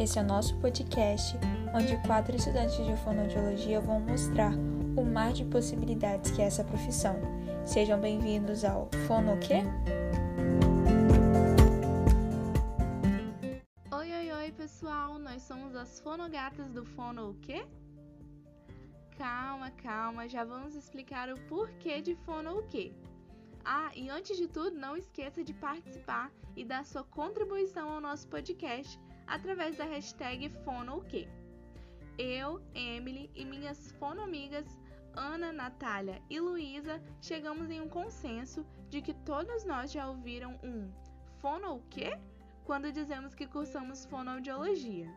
Esse 0.00 0.18
é 0.18 0.22
o 0.22 0.24
nosso 0.24 0.56
podcast, 0.60 1.36
onde 1.74 1.94
quatro 2.06 2.34
estudantes 2.34 2.74
de 2.86 2.96
fonoaudiologia 3.04 3.82
vão 3.82 4.00
mostrar 4.00 4.50
o 4.96 5.04
mar 5.04 5.30
de 5.34 5.44
possibilidades 5.44 6.30
que 6.30 6.40
é 6.40 6.46
essa 6.46 6.64
profissão. 6.64 7.16
Sejam 7.66 8.00
bem-vindos 8.00 8.64
ao 8.64 8.88
Fono 9.06 9.38
quê? 9.40 9.56
Oi, 13.92 14.10
oi, 14.10 14.32
oi, 14.32 14.52
pessoal! 14.52 15.18
Nós 15.18 15.42
somos 15.42 15.76
as 15.76 16.00
fonogatas 16.00 16.72
do 16.72 16.82
Fono 16.82 17.36
quê? 17.42 17.66
Calma, 19.18 19.70
calma, 19.70 20.26
já 20.26 20.44
vamos 20.44 20.74
explicar 20.74 21.28
o 21.28 21.38
porquê 21.40 22.00
de 22.00 22.14
fono 22.24 22.62
quê. 22.70 22.94
Ah, 23.62 23.90
e 23.94 24.08
antes 24.08 24.38
de 24.38 24.48
tudo, 24.48 24.78
não 24.78 24.96
esqueça 24.96 25.44
de 25.44 25.52
participar 25.52 26.32
e 26.56 26.64
dar 26.64 26.86
sua 26.86 27.04
contribuição 27.04 27.90
ao 27.90 28.00
nosso 28.00 28.26
podcast 28.28 28.98
através 29.30 29.76
da 29.76 29.84
hashtag 29.84 30.50
FonoOQ. 30.64 31.26
Eu, 32.18 32.60
Emily 32.74 33.30
e 33.34 33.44
minhas 33.44 33.92
fonoamigas 33.92 34.66
Ana, 35.14 35.52
Natália 35.52 36.20
e 36.28 36.38
Luísa 36.38 37.00
chegamos 37.22 37.70
em 37.70 37.80
um 37.80 37.88
consenso 37.88 38.66
de 38.88 39.00
que 39.00 39.14
todos 39.14 39.64
nós 39.64 39.90
já 39.90 40.08
ouviram 40.08 40.58
um 40.62 40.90
fono 41.38 41.76
o 41.76 41.82
quê? 41.88 42.18
Quando 42.64 42.92
dizemos 42.92 43.34
que 43.34 43.46
cursamos 43.46 44.04
fonoaudiologia. 44.04 45.08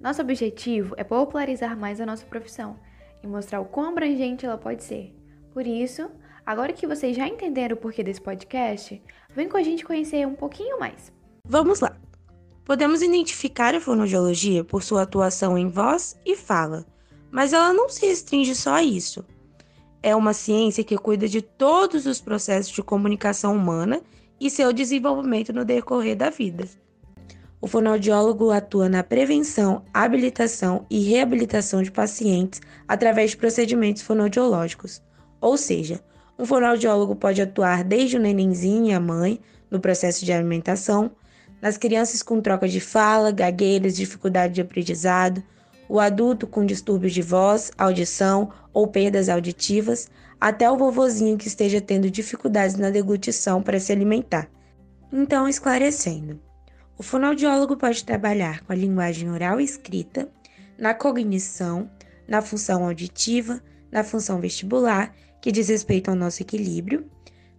Nosso 0.00 0.22
objetivo 0.22 0.94
é 0.96 1.04
popularizar 1.04 1.76
mais 1.76 2.00
a 2.00 2.06
nossa 2.06 2.24
profissão 2.26 2.78
e 3.22 3.26
mostrar 3.26 3.60
o 3.60 3.66
quão 3.66 3.90
abrangente 3.90 4.46
ela 4.46 4.56
pode 4.56 4.82
ser. 4.82 5.14
Por 5.52 5.66
isso, 5.66 6.10
agora 6.46 6.72
que 6.72 6.86
vocês 6.86 7.16
já 7.16 7.26
entenderam 7.26 7.76
o 7.76 7.80
porquê 7.80 8.02
desse 8.02 8.20
podcast, 8.20 9.02
vem 9.30 9.48
com 9.48 9.56
a 9.56 9.62
gente 9.62 9.84
conhecer 9.84 10.26
um 10.26 10.34
pouquinho 10.34 10.78
mais. 10.78 11.12
Vamos 11.44 11.80
lá! 11.80 12.07
Podemos 12.68 13.00
identificar 13.00 13.74
a 13.74 13.80
fonoaudiologia 13.80 14.62
por 14.62 14.82
sua 14.82 15.00
atuação 15.00 15.56
em 15.56 15.70
voz 15.70 16.14
e 16.22 16.36
fala, 16.36 16.84
mas 17.30 17.54
ela 17.54 17.72
não 17.72 17.88
se 17.88 18.04
restringe 18.04 18.54
só 18.54 18.74
a 18.74 18.82
isso. 18.82 19.24
É 20.02 20.14
uma 20.14 20.34
ciência 20.34 20.84
que 20.84 20.98
cuida 20.98 21.26
de 21.26 21.40
todos 21.40 22.04
os 22.04 22.20
processos 22.20 22.70
de 22.70 22.82
comunicação 22.82 23.56
humana 23.56 24.02
e 24.38 24.50
seu 24.50 24.70
desenvolvimento 24.70 25.50
no 25.50 25.64
decorrer 25.64 26.14
da 26.14 26.28
vida. 26.28 26.68
O 27.58 27.66
fonoaudiólogo 27.66 28.50
atua 28.50 28.86
na 28.86 29.02
prevenção, 29.02 29.82
habilitação 29.94 30.84
e 30.90 31.00
reabilitação 31.00 31.82
de 31.82 31.90
pacientes 31.90 32.60
através 32.86 33.30
de 33.30 33.38
procedimentos 33.38 34.02
fonoaudiológicos. 34.02 35.02
Ou 35.40 35.56
seja, 35.56 36.04
um 36.38 36.44
fonoaudiólogo 36.44 37.16
pode 37.16 37.40
atuar 37.40 37.82
desde 37.82 38.18
o 38.18 38.20
nenenzinho 38.20 38.88
e 38.88 38.92
a 38.92 39.00
mãe 39.00 39.40
no 39.70 39.80
processo 39.80 40.22
de 40.22 40.34
alimentação, 40.34 41.10
nas 41.60 41.76
crianças 41.76 42.22
com 42.22 42.40
troca 42.40 42.68
de 42.68 42.80
fala, 42.80 43.30
gagueiras, 43.30 43.96
dificuldade 43.96 44.54
de 44.54 44.60
aprendizado, 44.60 45.42
o 45.88 45.98
adulto 45.98 46.46
com 46.46 46.64
distúrbios 46.64 47.12
de 47.12 47.22
voz, 47.22 47.72
audição 47.78 48.50
ou 48.72 48.86
perdas 48.86 49.28
auditivas, 49.28 50.08
até 50.40 50.70
o 50.70 50.76
vovozinho 50.76 51.38
que 51.38 51.48
esteja 51.48 51.80
tendo 51.80 52.10
dificuldades 52.10 52.76
na 52.76 52.90
deglutição 52.90 53.62
para 53.62 53.80
se 53.80 53.90
alimentar. 53.90 54.48
Então, 55.12 55.48
esclarecendo, 55.48 56.40
o 56.96 57.02
fonoaudiólogo 57.02 57.76
pode 57.76 58.04
trabalhar 58.04 58.60
com 58.64 58.72
a 58.72 58.76
linguagem 58.76 59.30
oral 59.30 59.60
e 59.60 59.64
escrita, 59.64 60.28
na 60.76 60.94
cognição, 60.94 61.90
na 62.26 62.42
função 62.42 62.84
auditiva, 62.84 63.60
na 63.90 64.04
função 64.04 64.40
vestibular, 64.40 65.14
que 65.40 65.50
diz 65.50 65.68
respeito 65.68 66.10
ao 66.10 66.16
nosso 66.16 66.42
equilíbrio, 66.42 67.08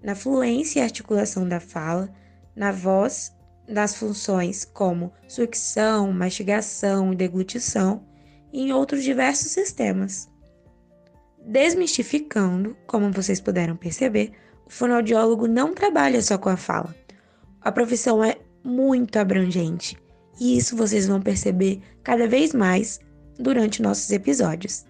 na 0.01 0.15
fluência 0.15 0.79
e 0.79 0.83
articulação 0.83 1.47
da 1.47 1.59
fala, 1.59 2.09
na 2.55 2.71
voz, 2.71 3.33
das 3.69 3.95
funções 3.95 4.65
como 4.65 5.13
sucção, 5.27 6.11
mastigação 6.11 7.13
e 7.13 7.15
deglutição, 7.15 8.03
e 8.51 8.63
em 8.63 8.73
outros 8.73 9.03
diversos 9.03 9.51
sistemas. 9.51 10.29
Desmistificando, 11.45 12.75
como 12.87 13.11
vocês 13.11 13.39
puderam 13.39 13.75
perceber, 13.75 14.31
o 14.65 14.69
fonoaudiólogo 14.69 15.47
não 15.47 15.73
trabalha 15.73 16.21
só 16.21 16.37
com 16.37 16.49
a 16.49 16.57
fala. 16.57 16.95
A 17.61 17.71
profissão 17.71 18.23
é 18.23 18.37
muito 18.63 19.17
abrangente 19.17 19.97
e 20.39 20.57
isso 20.57 20.75
vocês 20.75 21.07
vão 21.07 21.21
perceber 21.21 21.81
cada 22.03 22.27
vez 22.27 22.53
mais 22.53 22.99
durante 23.37 23.81
nossos 23.81 24.09
episódios. 24.11 24.85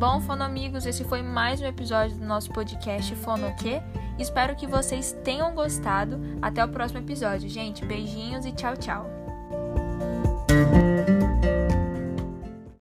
Bom, 0.00 0.18
fonoamigos, 0.18 0.86
esse 0.86 1.04
foi 1.04 1.20
mais 1.20 1.60
um 1.60 1.66
episódio 1.66 2.16
do 2.16 2.24
nosso 2.24 2.50
podcast 2.50 3.14
Fono 3.16 3.54
quê? 3.56 3.82
Espero 4.18 4.56
que 4.56 4.66
vocês 4.66 5.12
tenham 5.22 5.54
gostado. 5.54 6.18
Até 6.40 6.64
o 6.64 6.68
próximo 6.70 7.00
episódio, 7.00 7.50
gente. 7.50 7.84
Beijinhos 7.84 8.46
e 8.46 8.52
tchau, 8.52 8.74
tchau. 8.78 9.29